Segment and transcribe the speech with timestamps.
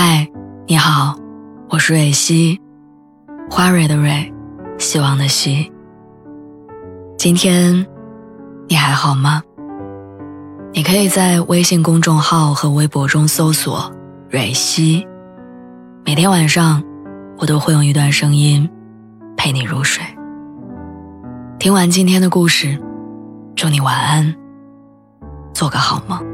[0.00, 0.24] 嗨，
[0.68, 1.16] 你好，
[1.68, 2.60] 我是蕊希，
[3.50, 4.32] 花蕊的蕊，
[4.78, 5.72] 希望的希。
[7.18, 7.84] 今天
[8.68, 9.42] 你还好吗？
[10.72, 13.92] 你可以在微信公众号和微博中搜索
[14.30, 15.04] “蕊希”，
[16.06, 16.80] 每天晚上
[17.36, 18.70] 我都会用一段声音
[19.36, 20.04] 陪你入睡。
[21.58, 22.80] 听完今天的故事，
[23.56, 24.32] 祝你晚安，
[25.52, 26.24] 做个好梦。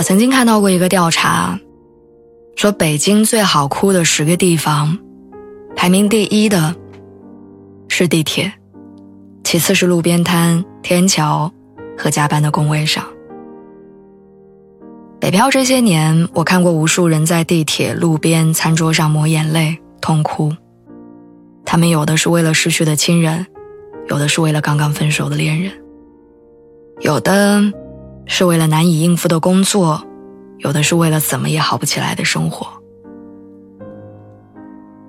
[0.00, 1.60] 我曾经看到过一个调查，
[2.56, 4.98] 说北京最好哭的十个地方，
[5.76, 6.74] 排名第一的
[7.86, 8.50] 是地铁，
[9.44, 11.52] 其次是路边摊、天桥
[11.98, 13.04] 和加班的工位上。
[15.20, 20.50] 北漂这些年，我看过无数人在地铁、路边、餐桌上抹眼泪、痛哭，
[21.66, 23.46] 他们有的是为了失去的亲人，
[24.08, 25.70] 有的是为了刚刚分手的恋人，
[27.02, 27.70] 有的。
[28.32, 30.06] 是为了难以应付的工作，
[30.58, 32.64] 有的是为了怎么也好不起来的生活。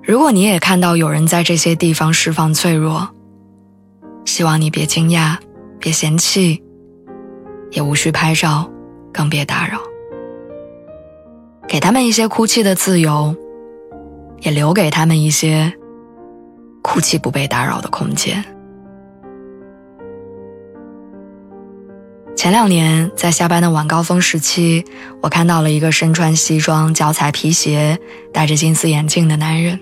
[0.02, 3.08] 如果你也看到有人在这些地方释放脆弱，
[4.24, 5.36] 希望你别惊讶，
[5.78, 6.60] 别嫌弃，
[7.70, 8.68] 也无需拍照，
[9.12, 9.78] 更别打扰。
[11.68, 13.36] 给他们一些哭泣的自由，
[14.40, 15.72] 也留给他们一些
[16.82, 18.44] 哭泣不被打扰的空间。
[22.42, 24.84] 前两年在下班的晚高峰时期，
[25.20, 27.96] 我看到了一个身穿西装、脚踩皮鞋、
[28.32, 29.78] 戴着金丝眼镜的男人。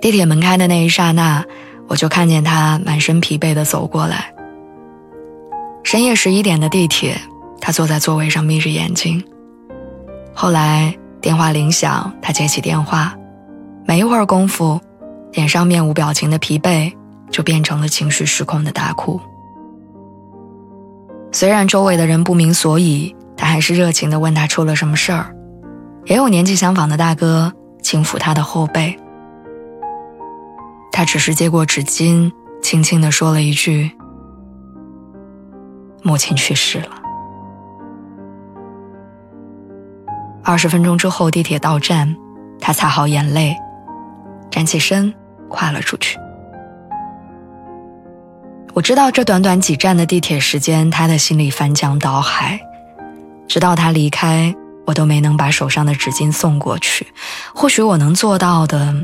[0.00, 1.44] 地铁门开的那一刹那，
[1.88, 4.32] 我就看见他满身疲惫地走过来。
[5.82, 7.20] 深夜十一点的地铁，
[7.60, 9.20] 他坐在座位上眯着眼睛。
[10.32, 13.12] 后来电话铃响，他接起电话，
[13.88, 14.80] 没一会儿功夫，
[15.32, 16.92] 脸上面无表情的疲惫
[17.28, 19.20] 就变成了情绪失控的大哭。
[21.32, 25.34] 虽然周围的人不明所以，他还是热情地问他出了什么事儿。
[26.06, 28.96] 也有年纪相仿的大哥轻抚他的后背，
[30.92, 32.30] 他只是接过纸巾，
[32.62, 33.90] 轻轻地说了一句
[36.02, 36.90] ：“母亲去世了。”
[40.44, 42.16] 二十分钟之后，地铁到站，
[42.60, 43.54] 他擦好眼泪，
[44.48, 45.12] 站起身，
[45.48, 46.16] 跨了出去。
[48.76, 52.60] 我知道这短短几站的地铁时间，他的心里翻江倒海。
[53.48, 54.54] 直到他离开，
[54.84, 57.06] 我都没能把手上的纸巾送过去。
[57.54, 58.94] 或许我能做到的，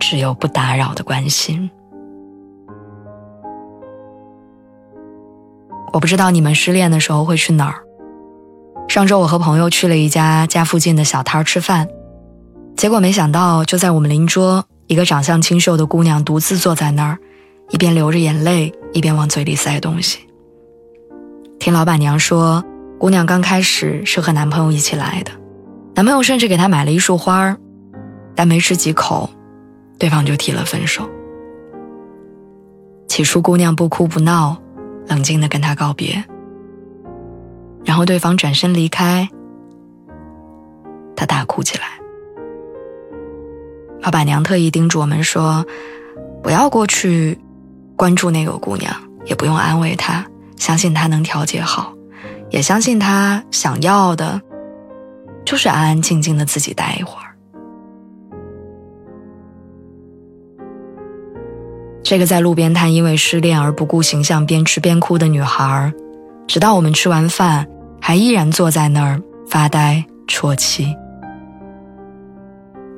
[0.00, 1.70] 只有不打扰的关心。
[5.92, 7.84] 我不知道你们失恋的时候会去哪儿。
[8.88, 11.86] 上周我和朋友去了一家家附近的小摊吃饭，
[12.76, 14.64] 结果没想到就在我们邻桌。
[14.86, 17.18] 一个长相清秀的姑娘独自坐在那儿，
[17.70, 20.20] 一边流着眼泪，一边往嘴里塞东西。
[21.58, 22.64] 听老板娘说，
[22.98, 25.32] 姑娘刚开始是和男朋友一起来的，
[25.94, 27.56] 男朋友甚至给她买了一束花儿
[28.34, 29.28] 但没吃几口，
[29.98, 31.08] 对方就提了分手。
[33.08, 34.56] 起初姑娘不哭不闹，
[35.08, 36.22] 冷静地跟他告别，
[37.84, 39.28] 然后对方转身离开，
[41.16, 41.95] 她大哭起来。
[44.06, 45.66] 老板娘特意叮嘱我们说
[46.40, 47.36] ：“不要过去
[47.96, 48.94] 关注那个姑娘，
[49.24, 50.24] 也不用安慰她，
[50.56, 51.92] 相信她能调节好，
[52.48, 54.40] 也相信她想要的，
[55.44, 57.34] 就是安安静静的自己待一会儿。”
[62.04, 65.92] 这个在路边摊因为失恋而不顾形象边吃边哭的女孩，
[66.46, 67.66] 直到我们吃完饭，
[68.00, 70.94] 还依然坐在那儿发呆啜泣。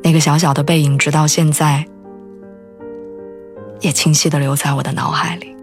[0.08, 1.84] 那个小小的背影，直到现在
[3.80, 5.54] 也清晰的留在我的脑海里。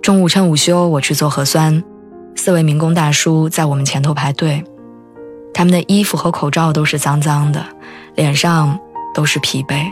[0.00, 1.84] 中午趁午休，我去做核酸，
[2.36, 4.64] 四位民工大叔在我们前头排队，
[5.52, 7.62] 他们的衣服和口罩都是脏脏的，
[8.14, 8.80] 脸上
[9.12, 9.84] 都是疲惫，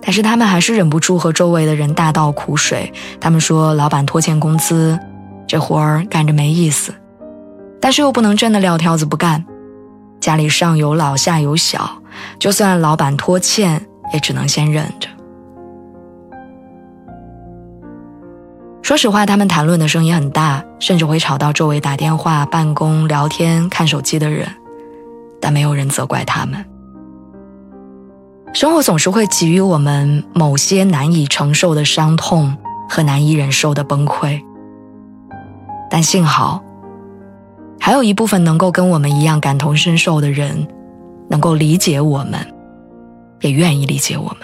[0.00, 2.92] 但是他们还是忍不住和周围的人大倒苦水。
[3.20, 4.98] 他们说，老板拖欠工资，
[5.46, 6.92] 这活儿干着没意思，
[7.80, 9.44] 但是又不能真的撂挑子不干。
[10.20, 12.02] 家里上有老下有小，
[12.38, 15.08] 就算老板拖欠，也只能先忍着。
[18.82, 24.48] 说实话，他们谈论的声音很大，甚至会吵到周围打电话、办公、聊天、看手机的人，
[25.40, 26.64] 但没有人责怪他们。
[28.54, 32.56] 生活总是会给予我们某些难以承受的伤痛
[32.88, 34.40] 和难以忍受的崩溃，
[35.90, 36.64] 但幸好。
[37.88, 40.68] 还有一部分能够跟我们一样感同身受的人，
[41.30, 42.38] 能够理解我们，
[43.40, 44.40] 也愿意理解我们。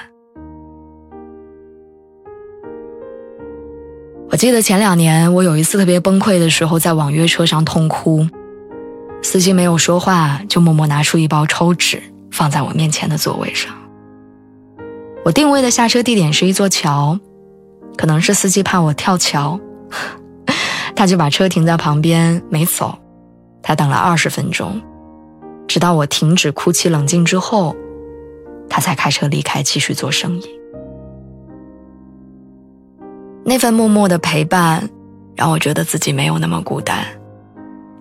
[4.31, 8.27] 我记得前两年我有一次特别崩溃的时候，在网约车上痛哭，
[9.21, 13.75] 司机没有说话，就默默拿出一包抽纸放在我面前的座位上。
[15.23, 17.21] 我定位的下车地点是一座桥，
[17.99, 19.61] 可能是司机怕我跳桥，
[20.97, 22.97] 他就把车停在旁边没走。
[23.65, 24.81] 他等了二十分钟，
[25.67, 27.75] 直到我停止哭泣冷静之后，
[28.69, 30.45] 他才开车离开，继续做生意。
[33.43, 34.89] 那份默默的陪伴，
[35.35, 37.05] 让我觉得自己没有那么孤单，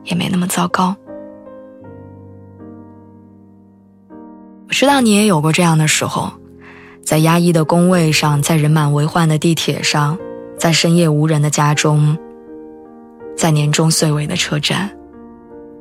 [0.04, 0.94] 也没那么糟糕。
[4.68, 6.31] 我知道你也有过这样的时候。
[7.06, 10.18] 在压抑的工位上，在人满为患的地铁上，
[10.57, 12.18] 在深夜无人的家中，
[13.36, 14.89] 在年终岁尾的车站，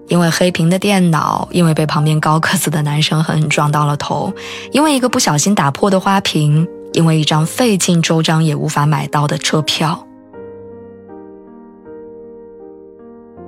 [0.08, 4.32] 因为黑屏的电脑，因为被旁边高个子的男生狠狠撞到了头，
[4.70, 10.06] 因为一个不小心打破的花瓶，因为一张费尽周章也无法买到的车票，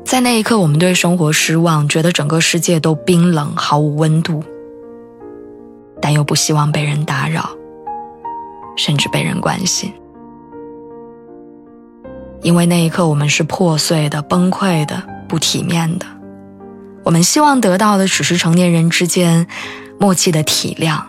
[0.04, 4.42] 在那一刻，我们对生活失望，觉得整个世界都冰冷，毫无温度，
[6.00, 7.50] 但又不希望被人打扰。
[8.76, 9.92] 甚至被人关心，
[12.42, 16.04] 因为那一刻我们是破碎的、崩溃的、不体面的。
[17.04, 19.46] 我们希望得到的只是成年人之间
[20.00, 21.02] 默契的体谅，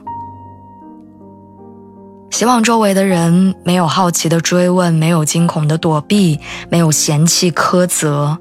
[2.30, 6.40] 希望周围的人没有好奇的追问，没有惊恐的躲避，
[6.70, 8.38] 没有嫌弃苛责，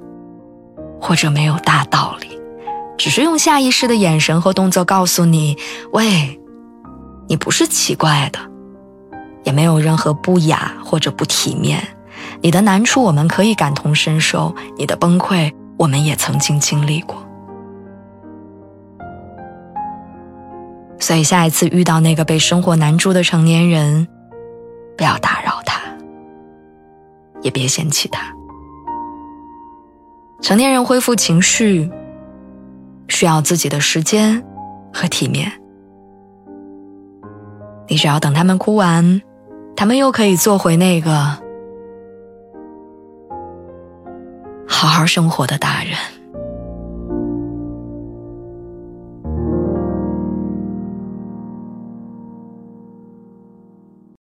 [1.01, 2.39] 或者没有大道理，
[2.99, 5.57] 只是用下意识的眼神和动作告诉你
[5.93, 6.41] ：“喂，
[7.29, 8.39] 你不是奇怪的。”
[9.45, 11.87] 也没有任何不雅或者不体面，
[12.41, 17.23] 你的难处我们可以感同身受，你的崩溃我们也曾经经历过。
[21.05, 24.09] 所以下一次遇到那个被生活难住的成年人，
[24.97, 25.79] 不要打扰他，
[27.43, 28.35] 也别嫌弃他。
[30.41, 31.91] 成年人恢复情绪
[33.09, 34.43] 需要自己的时间
[34.95, 35.53] 和体面，
[37.87, 39.21] 你只要等他们哭完。
[39.77, 41.13] 他们又可以做回那个
[44.67, 46.14] 好好生活的大人。